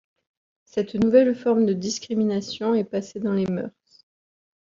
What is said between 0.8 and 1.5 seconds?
nouvelle